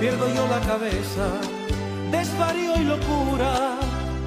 Pierdo 0.00 0.28
yo 0.28 0.46
la 0.48 0.60
cabeza, 0.60 1.40
desvarío 2.10 2.76
y 2.76 2.84
locura, 2.84 3.78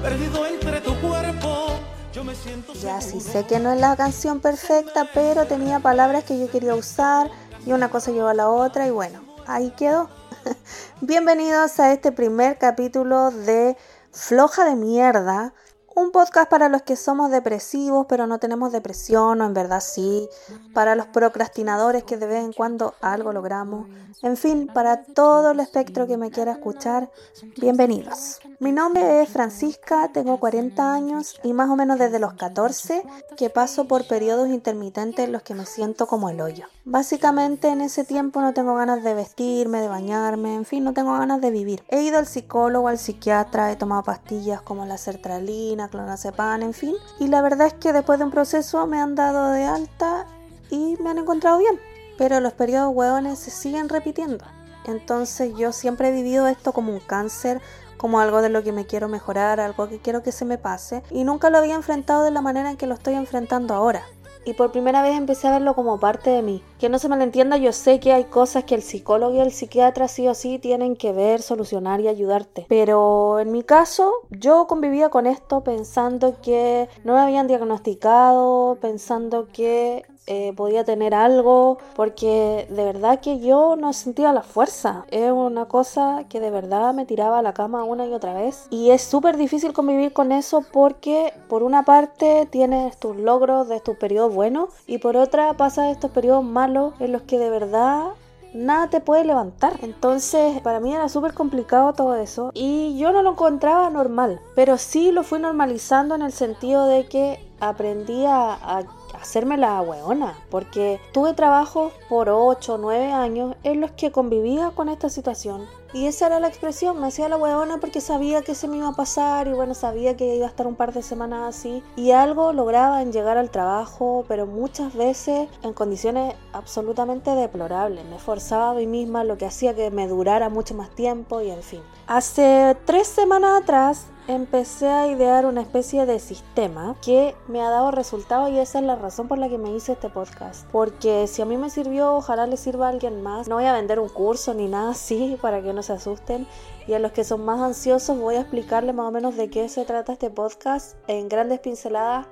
perdido 0.02 0.44
entre 0.44 0.80
tu 0.80 1.00
cuerpo. 1.00 1.78
Yo 2.12 2.24
me 2.24 2.34
siento 2.34 2.72
Ya 2.72 3.00
sí 3.00 3.20
sé 3.20 3.46
que 3.46 3.60
no 3.60 3.70
es 3.70 3.80
la 3.80 3.94
canción 3.94 4.40
perfecta, 4.40 5.08
pero 5.14 5.46
tenía 5.46 5.78
palabras 5.78 6.24
que 6.24 6.40
yo 6.40 6.50
quería 6.50 6.74
usar 6.74 7.30
y 7.64 7.70
una 7.70 7.88
cosa 7.88 8.10
llevó 8.10 8.26
a 8.26 8.34
la 8.34 8.48
otra 8.48 8.88
y 8.88 8.90
bueno, 8.90 9.20
ahí 9.46 9.70
quedó. 9.76 10.10
Bienvenidos 11.02 11.78
a 11.78 11.92
este 11.92 12.10
primer 12.10 12.58
capítulo 12.58 13.30
de 13.30 13.76
Floja 14.10 14.64
de 14.64 14.74
Mierda, 14.74 15.54
un 16.00 16.12
podcast 16.12 16.50
para 16.50 16.68
los 16.70 16.82
que 16.82 16.96
somos 16.96 17.30
depresivos 17.30 18.06
pero 18.08 18.26
no 18.26 18.38
tenemos 18.38 18.72
depresión 18.72 19.40
o 19.40 19.44
en 19.44 19.52
verdad 19.52 19.80
sí, 19.80 20.28
para 20.72 20.94
los 20.94 21.06
procrastinadores 21.06 22.04
que 22.04 22.16
de 22.16 22.26
vez 22.26 22.44
en 22.44 22.52
cuando 22.52 22.94
algo 23.02 23.32
logramos, 23.32 23.86
en 24.22 24.36
fin, 24.36 24.66
para 24.72 25.04
todo 25.04 25.50
el 25.50 25.60
espectro 25.60 26.06
que 26.06 26.16
me 26.16 26.30
quiera 26.30 26.52
escuchar, 26.52 27.10
bienvenidos. 27.58 28.38
Mi 28.58 28.72
nombre 28.72 29.22
es 29.22 29.28
Francisca, 29.28 30.10
tengo 30.12 30.38
40 30.38 30.92
años 30.92 31.40
y 31.42 31.52
más 31.52 31.70
o 31.70 31.76
menos 31.76 31.98
desde 31.98 32.18
los 32.18 32.34
14 32.34 33.02
que 33.36 33.50
paso 33.50 33.86
por 33.86 34.06
periodos 34.06 34.48
intermitentes 34.48 35.24
en 35.24 35.32
los 35.32 35.42
que 35.42 35.54
me 35.54 35.66
siento 35.66 36.06
como 36.06 36.28
el 36.30 36.40
hoyo. 36.40 36.66
Básicamente 36.84 37.68
en 37.68 37.82
ese 37.82 38.04
tiempo 38.04 38.40
no 38.40 38.52
tengo 38.52 38.74
ganas 38.74 39.02
de 39.04 39.14
vestirme, 39.14 39.80
de 39.80 39.88
bañarme, 39.88 40.54
en 40.54 40.64
fin, 40.64 40.84
no 40.84 40.92
tengo 40.92 41.12
ganas 41.12 41.40
de 41.40 41.50
vivir. 41.50 41.82
He 41.88 42.02
ido 42.02 42.18
al 42.18 42.26
psicólogo, 42.26 42.88
al 42.88 42.98
psiquiatra, 42.98 43.70
he 43.70 43.76
tomado 43.76 44.02
pastillas 44.02 44.62
como 44.62 44.86
la 44.86 44.98
sertralina, 44.98 45.89
clonazepam, 45.90 46.62
en 46.62 46.72
fin, 46.72 46.94
y 47.18 47.28
la 47.28 47.42
verdad 47.42 47.66
es 47.66 47.74
que 47.74 47.92
después 47.92 48.18
de 48.18 48.24
un 48.24 48.30
proceso 48.30 48.86
me 48.86 48.98
han 48.98 49.14
dado 49.14 49.50
de 49.50 49.64
alta 49.64 50.26
y 50.70 50.96
me 51.02 51.10
han 51.10 51.18
encontrado 51.18 51.58
bien 51.58 51.78
pero 52.20 52.38
los 52.40 52.52
periodos 52.52 52.94
hueones 52.94 53.38
se 53.38 53.50
siguen 53.50 53.88
repitiendo. 53.88 54.44
Entonces 54.84 55.54
yo 55.56 55.72
siempre 55.72 56.10
he 56.10 56.12
vivido 56.12 56.48
esto 56.48 56.74
como 56.74 56.92
un 56.92 57.00
cáncer, 57.00 57.62
como 57.96 58.20
algo 58.20 58.42
de 58.42 58.50
lo 58.50 58.62
que 58.62 58.72
me 58.72 58.84
quiero 58.84 59.08
mejorar, 59.08 59.58
algo 59.58 59.88
que 59.88 60.00
quiero 60.00 60.22
que 60.22 60.30
se 60.30 60.44
me 60.44 60.58
pase, 60.58 61.02
y 61.10 61.24
nunca 61.24 61.48
lo 61.48 61.56
había 61.56 61.76
enfrentado 61.76 62.22
de 62.22 62.30
la 62.30 62.42
manera 62.42 62.70
en 62.70 62.76
que 62.76 62.86
lo 62.86 62.92
estoy 62.92 63.14
enfrentando 63.14 63.72
ahora. 63.72 64.02
Y 64.44 64.54
por 64.54 64.72
primera 64.72 65.02
vez 65.02 65.16
empecé 65.16 65.48
a 65.48 65.52
verlo 65.52 65.74
como 65.74 66.00
parte 66.00 66.30
de 66.30 66.42
mí. 66.42 66.62
Que 66.78 66.88
no 66.88 66.98
se 66.98 67.08
me 67.08 67.16
lo 67.16 67.22
entienda, 67.22 67.56
yo 67.56 67.72
sé 67.72 68.00
que 68.00 68.12
hay 68.12 68.24
cosas 68.24 68.64
que 68.64 68.74
el 68.74 68.82
psicólogo 68.82 69.34
y 69.34 69.40
el 69.40 69.52
psiquiatra 69.52 70.08
sí 70.08 70.26
o 70.28 70.34
sí 70.34 70.58
tienen 70.58 70.96
que 70.96 71.12
ver, 71.12 71.42
solucionar 71.42 72.00
y 72.00 72.08
ayudarte. 72.08 72.66
Pero 72.68 73.38
en 73.38 73.52
mi 73.52 73.62
caso, 73.62 74.10
yo 74.30 74.66
convivía 74.66 75.10
con 75.10 75.26
esto 75.26 75.62
pensando 75.62 76.36
que 76.42 76.88
no 77.04 77.14
me 77.14 77.20
habían 77.20 77.48
diagnosticado, 77.48 78.78
pensando 78.80 79.48
que 79.52 80.04
eh, 80.26 80.52
podía 80.56 80.84
tener 80.84 81.14
algo, 81.14 81.78
porque 81.96 82.66
de 82.70 82.84
verdad 82.84 83.20
que 83.20 83.40
yo 83.40 83.76
no 83.76 83.92
sentía 83.92 84.32
la 84.32 84.42
fuerza. 84.42 85.04
Es 85.10 85.32
una 85.32 85.66
cosa 85.66 86.24
que 86.28 86.40
de 86.40 86.50
verdad 86.50 86.94
me 86.94 87.06
tiraba 87.06 87.38
a 87.38 87.42
la 87.42 87.54
cama 87.54 87.84
una 87.84 88.06
y 88.06 88.12
otra 88.12 88.34
vez. 88.34 88.66
Y 88.70 88.90
es 88.90 89.02
súper 89.02 89.36
difícil 89.36 89.72
convivir 89.72 90.12
con 90.12 90.32
eso 90.32 90.64
porque 90.72 91.32
por 91.48 91.62
una 91.62 91.84
parte 91.84 92.46
tienes 92.50 92.96
tus 92.98 93.16
logros 93.16 93.68
de 93.68 93.80
tus 93.80 93.96
periodos 93.96 94.34
buenos 94.34 94.68
y 94.86 94.98
por 94.98 95.16
otra 95.16 95.54
pasas 95.54 95.90
estos 95.90 96.10
periodos 96.10 96.44
malos 96.44 96.94
en 97.00 97.12
los 97.12 97.22
que 97.22 97.38
de 97.38 97.50
verdad 97.50 98.10
nada 98.54 98.88
te 98.88 99.00
puede 99.00 99.24
levantar. 99.24 99.78
Entonces, 99.82 100.60
para 100.60 100.80
mí 100.80 100.94
era 100.94 101.08
súper 101.08 101.34
complicado 101.34 101.92
todo 101.92 102.16
eso 102.16 102.50
y 102.54 102.96
yo 102.98 103.12
no 103.12 103.22
lo 103.22 103.32
encontraba 103.32 103.90
normal, 103.90 104.40
pero 104.54 104.78
sí 104.78 105.12
lo 105.12 105.22
fui 105.22 105.38
normalizando 105.38 106.14
en 106.14 106.22
el 106.22 106.32
sentido 106.32 106.86
de 106.86 107.06
que 107.06 107.50
aprendí 107.60 108.24
a, 108.26 108.84
hacerme 109.20 109.56
la 109.56 109.80
hueona, 109.82 110.38
porque 110.50 111.00
tuve 111.12 111.34
trabajos 111.34 111.92
por 112.08 112.28
8 112.28 112.74
o 112.74 112.78
9 112.78 113.12
años 113.12 113.56
en 113.62 113.80
los 113.80 113.92
que 113.92 114.10
convivía 114.10 114.70
con 114.70 114.88
esta 114.88 115.08
situación. 115.08 115.66
Y 115.92 116.06
esa 116.06 116.26
era 116.26 116.38
la 116.38 116.46
expresión, 116.46 117.00
me 117.00 117.08
hacía 117.08 117.28
la 117.28 117.36
hueona 117.36 117.78
porque 117.78 118.00
sabía 118.00 118.42
que 118.42 118.54
se 118.54 118.68
me 118.68 118.76
iba 118.76 118.88
a 118.88 118.94
pasar 118.94 119.48
y 119.48 119.52
bueno, 119.52 119.74
sabía 119.74 120.16
que 120.16 120.36
iba 120.36 120.46
a 120.46 120.48
estar 120.48 120.68
un 120.68 120.76
par 120.76 120.92
de 120.92 121.02
semanas 121.02 121.56
así. 121.56 121.82
Y 121.96 122.12
algo 122.12 122.52
lograba 122.52 123.02
en 123.02 123.12
llegar 123.12 123.36
al 123.38 123.50
trabajo, 123.50 124.24
pero 124.28 124.46
muchas 124.46 124.94
veces 124.94 125.48
en 125.64 125.72
condiciones 125.72 126.36
absolutamente 126.52 127.32
deplorables. 127.32 128.04
Me 128.04 128.18
forzaba 128.18 128.70
a 128.70 128.74
mí 128.74 128.86
misma, 128.86 129.24
lo 129.24 129.36
que 129.36 129.46
hacía 129.46 129.74
que 129.74 129.90
me 129.90 130.06
durara 130.06 130.48
mucho 130.48 130.74
más 130.74 130.90
tiempo 130.90 131.40
y 131.40 131.50
en 131.50 131.62
fin. 131.62 131.82
Hace 132.06 132.76
tres 132.84 133.08
semanas 133.08 133.60
atrás 133.60 134.06
empecé 134.34 134.88
a 134.88 135.08
idear 135.08 135.44
una 135.44 135.60
especie 135.60 136.06
de 136.06 136.20
sistema 136.20 136.94
que 137.04 137.34
me 137.48 137.60
ha 137.60 137.68
dado 137.68 137.90
resultados 137.90 138.50
y 138.50 138.58
esa 138.58 138.78
es 138.78 138.84
la 138.84 138.94
razón 138.94 139.26
por 139.26 139.38
la 139.38 139.48
que 139.48 139.58
me 139.58 139.74
hice 139.74 139.92
este 139.92 140.08
podcast. 140.08 140.68
Porque 140.70 141.26
si 141.26 141.42
a 141.42 141.44
mí 141.44 141.56
me 141.56 141.68
sirvió, 141.68 142.14
ojalá 142.14 142.46
le 142.46 142.56
sirva 142.56 142.86
a 142.86 142.90
alguien 142.90 143.22
más. 143.22 143.48
No 143.48 143.56
voy 143.56 143.64
a 143.64 143.72
vender 143.72 143.98
un 143.98 144.08
curso 144.08 144.54
ni 144.54 144.68
nada 144.68 144.92
así 144.92 145.36
para 145.42 145.62
que 145.62 145.72
no 145.72 145.82
se 145.82 145.94
asusten. 145.94 146.46
Y 146.86 146.94
a 146.94 146.98
los 146.98 147.12
que 147.12 147.24
son 147.24 147.44
más 147.44 147.60
ansiosos 147.60 148.18
voy 148.18 148.36
a 148.36 148.40
explicarles 148.40 148.94
más 148.94 149.08
o 149.08 149.10
menos 149.10 149.36
de 149.36 149.50
qué 149.50 149.68
se 149.68 149.84
trata 149.84 150.12
este 150.12 150.30
podcast 150.30 150.96
en 151.08 151.28
grandes 151.28 151.60
pinceladas 151.60 152.26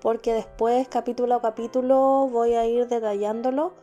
porque 0.00 0.34
después 0.34 0.86
capítulo 0.88 1.36
a 1.36 1.40
capítulo 1.40 2.28
voy 2.30 2.54
a 2.54 2.66
ir 2.66 2.88
detallándolo. 2.88 3.74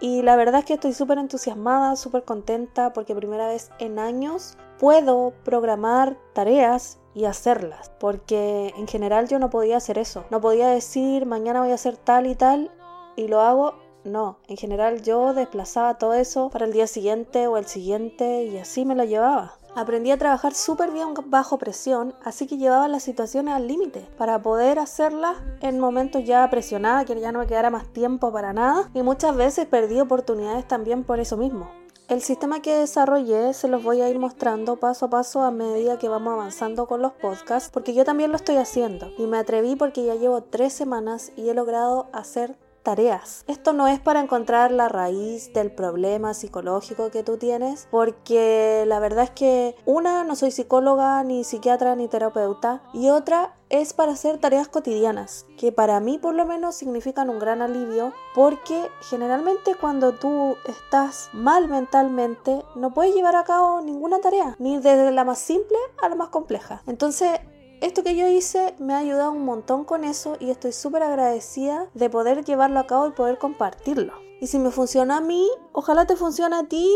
Y 0.00 0.22
la 0.22 0.34
verdad 0.34 0.60
es 0.60 0.64
que 0.64 0.74
estoy 0.74 0.92
súper 0.92 1.18
entusiasmada, 1.18 1.94
súper 1.94 2.24
contenta 2.24 2.92
porque 2.92 3.14
primera 3.14 3.46
vez 3.46 3.70
en 3.78 4.00
años 4.00 4.58
puedo 4.78 5.32
programar 5.44 6.18
tareas 6.32 6.98
y 7.14 7.24
hacerlas, 7.24 7.90
porque 7.98 8.72
en 8.76 8.86
general 8.88 9.28
yo 9.28 9.38
no 9.38 9.50
podía 9.50 9.76
hacer 9.76 9.98
eso. 9.98 10.24
No 10.30 10.40
podía 10.40 10.68
decir 10.68 11.26
mañana 11.26 11.60
voy 11.60 11.70
a 11.70 11.74
hacer 11.74 11.96
tal 11.96 12.26
y 12.26 12.34
tal 12.34 12.70
y 13.16 13.28
lo 13.28 13.40
hago. 13.40 13.74
No, 14.04 14.38
en 14.48 14.56
general 14.56 15.02
yo 15.02 15.32
desplazaba 15.32 15.98
todo 15.98 16.14
eso 16.14 16.50
para 16.50 16.64
el 16.64 16.72
día 16.72 16.86
siguiente 16.86 17.46
o 17.46 17.56
el 17.56 17.66
siguiente 17.66 18.44
y 18.44 18.58
así 18.58 18.84
me 18.84 18.96
lo 18.96 19.04
llevaba. 19.04 19.58
Aprendí 19.74 20.10
a 20.10 20.18
trabajar 20.18 20.52
súper 20.52 20.90
bien 20.90 21.14
bajo 21.26 21.56
presión, 21.56 22.14
así 22.22 22.46
que 22.46 22.58
llevaba 22.58 22.88
las 22.88 23.04
situaciones 23.04 23.54
al 23.54 23.66
límite 23.66 24.06
para 24.18 24.42
poder 24.42 24.78
hacerlas 24.78 25.36
en 25.60 25.80
momentos 25.80 26.24
ya 26.24 26.48
presionada, 26.50 27.06
que 27.06 27.18
ya 27.18 27.32
no 27.32 27.38
me 27.38 27.46
quedara 27.46 27.70
más 27.70 27.90
tiempo 27.90 28.30
para 28.32 28.52
nada 28.52 28.90
y 28.92 29.02
muchas 29.02 29.34
veces 29.34 29.66
perdí 29.66 29.98
oportunidades 29.98 30.68
también 30.68 31.04
por 31.04 31.20
eso 31.20 31.38
mismo. 31.38 31.70
El 32.08 32.20
sistema 32.20 32.60
que 32.60 32.74
desarrollé 32.74 33.54
se 33.54 33.68
los 33.68 33.82
voy 33.82 34.00
a 34.00 34.08
ir 34.08 34.18
mostrando 34.18 34.76
paso 34.76 35.06
a 35.06 35.10
paso 35.10 35.42
a 35.42 35.50
medida 35.50 35.98
que 35.98 36.08
vamos 36.08 36.32
avanzando 36.34 36.86
con 36.86 37.00
los 37.00 37.12
podcasts, 37.12 37.70
porque 37.72 37.94
yo 37.94 38.04
también 38.04 38.30
lo 38.30 38.36
estoy 38.36 38.56
haciendo. 38.56 39.10
Y 39.18 39.26
me 39.26 39.38
atreví 39.38 39.76
porque 39.76 40.04
ya 40.04 40.16
llevo 40.16 40.42
tres 40.42 40.72
semanas 40.72 41.32
y 41.36 41.48
he 41.48 41.54
logrado 41.54 42.08
hacer 42.12 42.56
tareas. 42.82 43.44
Esto 43.46 43.72
no 43.72 43.88
es 43.88 44.00
para 44.00 44.20
encontrar 44.20 44.72
la 44.72 44.88
raíz 44.88 45.52
del 45.52 45.72
problema 45.72 46.34
psicológico 46.34 47.10
que 47.10 47.22
tú 47.22 47.36
tienes, 47.36 47.88
porque 47.90 48.84
la 48.86 48.98
verdad 48.98 49.24
es 49.24 49.30
que 49.30 49.76
una, 49.84 50.24
no 50.24 50.36
soy 50.36 50.50
psicóloga, 50.50 51.22
ni 51.24 51.44
psiquiatra, 51.44 51.96
ni 51.96 52.08
terapeuta, 52.08 52.82
y 52.92 53.08
otra 53.08 53.54
es 53.72 53.94
para 53.94 54.12
hacer 54.12 54.36
tareas 54.36 54.68
cotidianas, 54.68 55.46
que 55.56 55.72
para 55.72 55.98
mí 55.98 56.18
por 56.18 56.34
lo 56.34 56.44
menos 56.44 56.74
significan 56.74 57.30
un 57.30 57.38
gran 57.38 57.62
alivio, 57.62 58.12
porque 58.34 58.90
generalmente 59.08 59.74
cuando 59.74 60.12
tú 60.12 60.56
estás 60.68 61.30
mal 61.32 61.68
mentalmente, 61.68 62.62
no 62.74 62.92
puedes 62.92 63.14
llevar 63.14 63.34
a 63.34 63.44
cabo 63.44 63.80
ninguna 63.80 64.20
tarea, 64.20 64.56
ni 64.58 64.76
desde 64.76 65.10
la 65.10 65.24
más 65.24 65.38
simple 65.38 65.78
a 66.02 66.08
la 66.10 66.16
más 66.16 66.28
compleja. 66.28 66.82
Entonces, 66.86 67.40
esto 67.82 68.04
que 68.04 68.14
yo 68.14 68.28
hice 68.28 68.76
me 68.78 68.94
ha 68.94 68.98
ayudado 68.98 69.32
un 69.32 69.44
montón 69.44 69.84
con 69.84 70.04
eso 70.04 70.36
y 70.38 70.50
estoy 70.50 70.72
súper 70.72 71.02
agradecida 71.02 71.88
de 71.94 72.08
poder 72.08 72.44
llevarlo 72.44 72.78
a 72.78 72.86
cabo 72.86 73.08
y 73.08 73.10
poder 73.10 73.38
compartirlo. 73.38 74.14
Y 74.40 74.46
si 74.46 74.60
me 74.60 74.70
funciona 74.70 75.16
a 75.16 75.20
mí, 75.20 75.48
ojalá 75.72 76.06
te 76.06 76.14
funcione 76.14 76.54
a 76.54 76.62
ti 76.62 76.88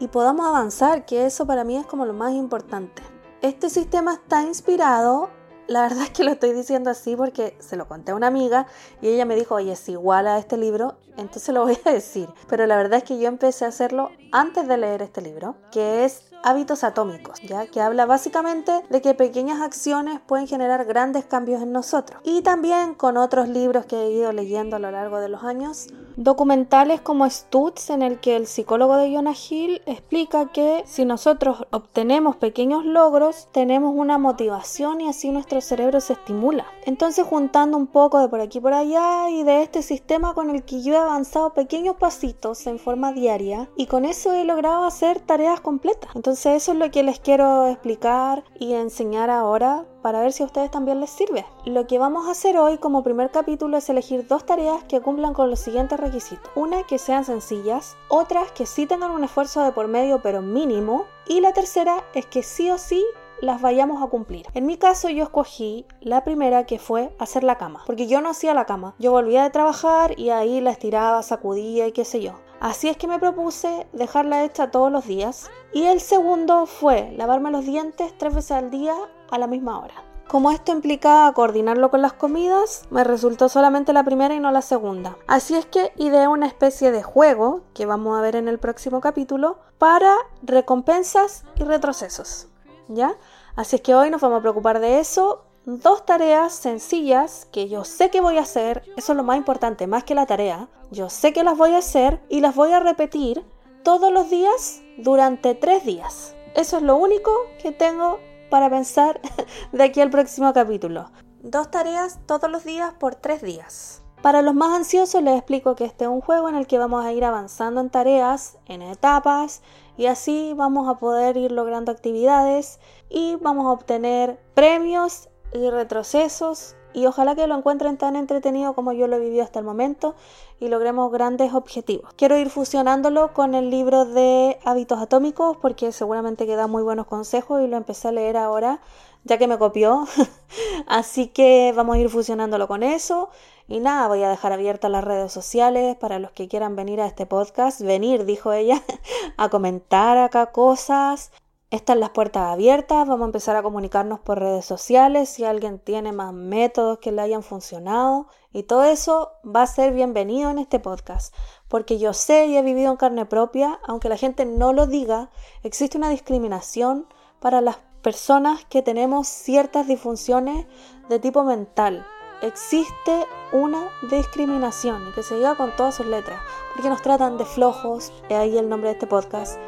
y 0.00 0.08
podamos 0.08 0.46
avanzar, 0.46 1.04
que 1.04 1.26
eso 1.26 1.46
para 1.46 1.64
mí 1.64 1.76
es 1.76 1.86
como 1.86 2.06
lo 2.06 2.14
más 2.14 2.32
importante. 2.32 3.02
Este 3.42 3.68
sistema 3.68 4.14
está 4.14 4.42
inspirado, 4.42 5.28
la 5.66 5.82
verdad 5.82 6.04
es 6.04 6.10
que 6.10 6.24
lo 6.24 6.30
estoy 6.30 6.52
diciendo 6.54 6.88
así 6.88 7.14
porque 7.14 7.54
se 7.60 7.76
lo 7.76 7.86
conté 7.86 8.12
a 8.12 8.14
una 8.14 8.28
amiga 8.28 8.66
y 9.02 9.08
ella 9.08 9.26
me 9.26 9.36
dijo, 9.36 9.56
oye, 9.56 9.72
es 9.72 9.88
igual 9.90 10.26
a 10.26 10.38
este 10.38 10.56
libro, 10.56 10.96
entonces 11.18 11.54
lo 11.54 11.64
voy 11.64 11.78
a 11.84 11.92
decir. 11.92 12.28
Pero 12.48 12.66
la 12.66 12.76
verdad 12.76 12.98
es 12.98 13.04
que 13.04 13.18
yo 13.18 13.28
empecé 13.28 13.66
a 13.66 13.68
hacerlo 13.68 14.10
antes 14.32 14.66
de 14.66 14.78
leer 14.78 15.02
este 15.02 15.20
libro, 15.20 15.56
que 15.70 16.06
es 16.06 16.31
hábitos 16.42 16.84
atómicos, 16.84 17.40
ya 17.42 17.66
que 17.66 17.80
habla 17.80 18.06
básicamente 18.06 18.72
de 18.88 19.00
que 19.00 19.14
pequeñas 19.14 19.60
acciones 19.60 20.20
pueden 20.26 20.46
generar 20.46 20.84
grandes 20.84 21.24
cambios 21.24 21.62
en 21.62 21.72
nosotros. 21.72 22.20
Y 22.24 22.42
también 22.42 22.94
con 22.94 23.16
otros 23.16 23.48
libros 23.48 23.86
que 23.86 23.96
he 23.96 24.10
ido 24.10 24.32
leyendo 24.32 24.76
a 24.76 24.78
lo 24.78 24.90
largo 24.90 25.20
de 25.20 25.28
los 25.28 25.42
años, 25.44 25.88
documentales 26.16 27.00
como 27.00 27.28
Stutz 27.28 27.90
en 27.90 28.02
el 28.02 28.20
que 28.20 28.36
el 28.36 28.46
psicólogo 28.46 28.96
de 28.96 29.14
Jonah 29.14 29.32
Hill 29.32 29.82
explica 29.86 30.52
que 30.52 30.82
si 30.86 31.04
nosotros 31.04 31.66
obtenemos 31.70 32.36
pequeños 32.36 32.84
logros, 32.84 33.48
tenemos 33.52 33.94
una 33.96 34.18
motivación 34.18 35.00
y 35.00 35.08
así 35.08 35.30
nuestro 35.30 35.60
cerebro 35.60 36.00
se 36.00 36.14
estimula. 36.14 36.66
Entonces 36.84 37.24
juntando 37.26 37.76
un 37.76 37.86
poco 37.86 38.20
de 38.20 38.28
por 38.28 38.40
aquí 38.40 38.58
y 38.58 38.60
por 38.60 38.74
allá 38.74 39.30
y 39.30 39.44
de 39.44 39.62
este 39.62 39.82
sistema 39.82 40.34
con 40.34 40.50
el 40.50 40.62
que 40.64 40.82
yo 40.82 40.94
he 40.94 40.98
avanzado 40.98 41.54
pequeños 41.54 41.96
pasitos 41.96 42.66
en 42.66 42.78
forma 42.78 43.12
diaria 43.12 43.68
y 43.76 43.86
con 43.86 44.04
eso 44.04 44.32
he 44.32 44.44
logrado 44.44 44.84
hacer 44.84 45.20
tareas 45.20 45.60
completas. 45.60 46.10
Entonces 46.14 46.31
eso 46.32 46.72
es 46.72 46.78
lo 46.78 46.90
que 46.90 47.02
les 47.02 47.20
quiero 47.20 47.66
explicar 47.66 48.44
y 48.58 48.74
enseñar 48.74 49.30
ahora 49.30 49.84
para 50.02 50.20
ver 50.20 50.32
si 50.32 50.42
a 50.42 50.46
ustedes 50.46 50.70
también 50.70 51.00
les 51.00 51.10
sirve. 51.10 51.44
Lo 51.64 51.86
que 51.86 51.98
vamos 51.98 52.26
a 52.26 52.32
hacer 52.32 52.56
hoy 52.56 52.78
como 52.78 53.02
primer 53.02 53.30
capítulo 53.30 53.76
es 53.76 53.88
elegir 53.88 54.26
dos 54.26 54.46
tareas 54.46 54.82
que 54.84 55.00
cumplan 55.00 55.34
con 55.34 55.50
los 55.50 55.60
siguientes 55.60 56.00
requisitos. 56.00 56.50
Una 56.54 56.84
que 56.84 56.98
sean 56.98 57.24
sencillas, 57.24 57.96
otras 58.08 58.50
que 58.52 58.66
sí 58.66 58.86
tengan 58.86 59.10
un 59.10 59.24
esfuerzo 59.24 59.62
de 59.62 59.72
por 59.72 59.88
medio 59.88 60.22
pero 60.22 60.42
mínimo 60.42 61.04
y 61.26 61.40
la 61.40 61.52
tercera 61.52 62.02
es 62.14 62.26
que 62.26 62.42
sí 62.42 62.70
o 62.70 62.78
sí 62.78 63.04
las 63.42 63.60
vayamos 63.60 64.02
a 64.02 64.06
cumplir. 64.06 64.46
En 64.54 64.66
mi 64.66 64.78
caso 64.78 65.08
yo 65.10 65.24
escogí 65.24 65.84
la 66.00 66.24
primera 66.24 66.64
que 66.64 66.78
fue 66.78 67.14
hacer 67.18 67.42
la 67.42 67.58
cama, 67.58 67.82
porque 67.86 68.06
yo 68.06 68.20
no 68.20 68.30
hacía 68.30 68.54
la 68.54 68.66
cama. 68.66 68.94
Yo 68.98 69.10
volvía 69.10 69.42
de 69.42 69.50
trabajar 69.50 70.18
y 70.18 70.30
ahí 70.30 70.60
la 70.60 70.70
estiraba, 70.70 71.22
sacudía 71.22 71.86
y 71.88 71.92
qué 71.92 72.04
sé 72.04 72.22
yo. 72.22 72.34
Así 72.62 72.88
es 72.88 72.96
que 72.96 73.08
me 73.08 73.18
propuse 73.18 73.88
dejarla 73.92 74.44
hecha 74.44 74.70
todos 74.70 74.92
los 74.92 75.04
días. 75.04 75.50
Y 75.72 75.82
el 75.86 76.00
segundo 76.00 76.66
fue 76.66 77.12
lavarme 77.16 77.50
los 77.50 77.66
dientes 77.66 78.16
tres 78.16 78.32
veces 78.32 78.52
al 78.52 78.70
día 78.70 78.94
a 79.32 79.38
la 79.38 79.48
misma 79.48 79.80
hora. 79.80 79.94
Como 80.28 80.52
esto 80.52 80.70
implicaba 80.70 81.32
coordinarlo 81.32 81.90
con 81.90 82.02
las 82.02 82.12
comidas, 82.12 82.84
me 82.88 83.02
resultó 83.02 83.48
solamente 83.48 83.92
la 83.92 84.04
primera 84.04 84.32
y 84.36 84.38
no 84.38 84.52
la 84.52 84.62
segunda. 84.62 85.16
Así 85.26 85.56
es 85.56 85.66
que 85.66 85.92
ideé 85.96 86.28
una 86.28 86.46
especie 86.46 86.92
de 86.92 87.02
juego, 87.02 87.62
que 87.74 87.84
vamos 87.84 88.16
a 88.16 88.22
ver 88.22 88.36
en 88.36 88.46
el 88.46 88.60
próximo 88.60 89.00
capítulo, 89.00 89.58
para 89.78 90.14
recompensas 90.44 91.44
y 91.56 91.64
retrocesos. 91.64 92.46
¿Ya? 92.86 93.16
Así 93.56 93.74
es 93.74 93.82
que 93.82 93.96
hoy 93.96 94.08
nos 94.08 94.20
vamos 94.20 94.38
a 94.38 94.42
preocupar 94.42 94.78
de 94.78 95.00
eso. 95.00 95.46
Dos 95.64 96.04
tareas 96.04 96.54
sencillas 96.54 97.46
que 97.52 97.68
yo 97.68 97.84
sé 97.84 98.10
que 98.10 98.20
voy 98.20 98.36
a 98.36 98.40
hacer, 98.42 98.82
eso 98.96 99.12
es 99.12 99.16
lo 99.16 99.22
más 99.22 99.36
importante, 99.36 99.86
más 99.86 100.02
que 100.02 100.16
la 100.16 100.26
tarea. 100.26 100.68
Yo 100.90 101.08
sé 101.08 101.32
que 101.32 101.44
las 101.44 101.56
voy 101.56 101.74
a 101.74 101.78
hacer 101.78 102.20
y 102.28 102.40
las 102.40 102.56
voy 102.56 102.72
a 102.72 102.80
repetir 102.80 103.44
todos 103.84 104.12
los 104.12 104.28
días 104.28 104.82
durante 104.98 105.54
tres 105.54 105.84
días. 105.84 106.34
Eso 106.56 106.78
es 106.78 106.82
lo 106.82 106.96
único 106.96 107.30
que 107.62 107.70
tengo 107.70 108.18
para 108.50 108.68
pensar 108.70 109.20
de 109.72 109.84
aquí 109.84 110.00
al 110.00 110.10
próximo 110.10 110.52
capítulo. 110.52 111.12
Dos 111.44 111.70
tareas 111.70 112.18
todos 112.26 112.50
los 112.50 112.64
días 112.64 112.94
por 112.94 113.14
tres 113.14 113.40
días. 113.40 114.02
Para 114.20 114.42
los 114.42 114.54
más 114.54 114.76
ansiosos 114.76 115.22
les 115.22 115.36
explico 115.36 115.76
que 115.76 115.84
este 115.84 116.04
es 116.04 116.10
un 116.10 116.20
juego 116.22 116.48
en 116.48 116.56
el 116.56 116.66
que 116.66 116.78
vamos 116.78 117.04
a 117.04 117.12
ir 117.12 117.24
avanzando 117.24 117.80
en 117.80 117.90
tareas, 117.90 118.58
en 118.66 118.82
etapas, 118.82 119.62
y 119.96 120.06
así 120.06 120.54
vamos 120.56 120.88
a 120.88 120.98
poder 120.98 121.36
ir 121.36 121.52
logrando 121.52 121.92
actividades 121.92 122.80
y 123.08 123.36
vamos 123.36 123.66
a 123.66 123.70
obtener 123.70 124.40
premios 124.54 125.28
y 125.54 125.70
retrocesos 125.70 126.76
y 126.94 127.06
ojalá 127.06 127.34
que 127.34 127.46
lo 127.46 127.56
encuentren 127.56 127.96
tan 127.96 128.16
entretenido 128.16 128.74
como 128.74 128.92
yo 128.92 129.06
lo 129.06 129.16
he 129.16 129.20
vivido 129.20 129.42
hasta 129.42 129.58
el 129.58 129.64
momento 129.64 130.14
y 130.60 130.68
logremos 130.68 131.10
grandes 131.10 131.54
objetivos. 131.54 132.12
Quiero 132.14 132.36
ir 132.36 132.50
fusionándolo 132.50 133.32
con 133.32 133.54
el 133.54 133.70
libro 133.70 134.04
de 134.04 134.58
hábitos 134.64 135.00
atómicos 135.00 135.56
porque 135.56 135.92
seguramente 135.92 136.46
que 136.46 136.56
da 136.56 136.66
muy 136.66 136.82
buenos 136.82 137.06
consejos 137.06 137.62
y 137.62 137.66
lo 137.66 137.76
empecé 137.76 138.08
a 138.08 138.12
leer 138.12 138.36
ahora 138.36 138.80
ya 139.24 139.38
que 139.38 139.46
me 139.46 139.58
copió. 139.58 140.06
Así 140.86 141.28
que 141.28 141.72
vamos 141.74 141.96
a 141.96 141.98
ir 141.98 142.10
fusionándolo 142.10 142.68
con 142.68 142.82
eso. 142.82 143.30
Y 143.68 143.80
nada, 143.80 144.08
voy 144.08 144.22
a 144.22 144.28
dejar 144.28 144.52
abiertas 144.52 144.90
las 144.90 145.04
redes 145.04 145.32
sociales 145.32 145.96
para 145.96 146.18
los 146.18 146.32
que 146.32 146.48
quieran 146.48 146.76
venir 146.76 147.00
a 147.00 147.06
este 147.06 147.26
podcast. 147.26 147.80
Venir, 147.80 148.24
dijo 148.24 148.52
ella, 148.52 148.82
a 149.36 149.48
comentar 149.48 150.18
acá 150.18 150.52
cosas, 150.52 151.30
están 151.72 152.00
las 152.00 152.10
puertas 152.10 152.52
abiertas, 152.52 153.08
vamos 153.08 153.22
a 153.22 153.28
empezar 153.28 153.56
a 153.56 153.62
comunicarnos 153.62 154.20
por 154.20 154.38
redes 154.38 154.66
sociales 154.66 155.30
si 155.30 155.46
alguien 155.46 155.78
tiene 155.78 156.12
más 156.12 156.34
métodos 156.34 156.98
que 156.98 157.12
le 157.12 157.22
hayan 157.22 157.42
funcionado 157.42 158.26
y 158.52 158.64
todo 158.64 158.84
eso 158.84 159.32
va 159.44 159.62
a 159.62 159.66
ser 159.66 159.94
bienvenido 159.94 160.50
en 160.50 160.58
este 160.58 160.80
podcast, 160.80 161.34
porque 161.68 161.98
yo 161.98 162.12
sé 162.12 162.44
y 162.44 162.58
he 162.58 162.62
vivido 162.62 162.90
en 162.90 162.98
carne 162.98 163.24
propia, 163.24 163.80
aunque 163.88 164.10
la 164.10 164.18
gente 164.18 164.44
no 164.44 164.74
lo 164.74 164.86
diga, 164.86 165.30
existe 165.62 165.96
una 165.96 166.10
discriminación 166.10 167.06
para 167.40 167.62
las 167.62 167.78
personas 168.02 168.66
que 168.66 168.82
tenemos 168.82 169.26
ciertas 169.26 169.86
disfunciones 169.86 170.66
de 171.08 171.18
tipo 171.20 171.42
mental. 171.42 172.06
Existe 172.42 173.26
una 173.52 173.88
discriminación 174.10 175.08
y 175.08 175.12
que 175.12 175.22
se 175.22 175.36
diga 175.36 175.54
con 175.54 175.74
todas 175.74 175.94
sus 175.94 176.06
letras, 176.06 176.38
porque 176.74 176.90
nos 176.90 177.00
tratan 177.00 177.38
de 177.38 177.46
flojos, 177.46 178.12
ahí 178.28 178.58
el 178.58 178.68
nombre 178.68 178.90
de 178.90 178.94
este 178.94 179.06
podcast 179.06 179.58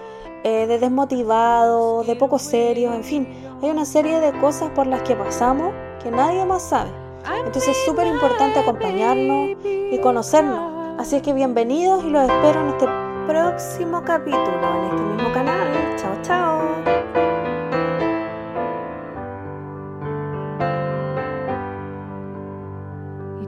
eh, 0.45 0.67
de 0.67 0.79
desmotivado, 0.79 2.05
de 2.05 2.15
poco 2.17 2.39
serio, 2.39 2.93
en 2.93 3.03
fin, 3.03 3.27
hay 3.63 3.71
una 3.71 3.85
serie 3.85 4.21
de 4.21 4.39
cosas 4.41 4.71
por 4.71 4.87
las 4.87 5.03
que 5.03 5.17
pasamos 5.17 5.73
que 6.03 6.11
nadie 6.11 6.45
más 6.45 6.63
sabe. 6.63 6.91
Entonces 7.39 7.69
es 7.69 7.85
súper 7.87 8.07
importante 8.07 8.59
acompañarnos 8.59 9.57
y 9.65 9.99
conocernos. 9.99 11.01
Así 11.01 11.21
que 11.23 11.33
bienvenidos 11.33 12.05
y 12.05 12.11
los 12.11 12.23
espero 12.23 12.61
en 12.61 12.69
este 12.69 12.87
próximo 13.27 14.03
capítulo, 14.05 14.45
en 14.45 14.85
este 14.85 15.03
mismo 15.03 15.33
canal. 15.33 15.69
Chao, 15.97 16.13
chao. 16.23 16.94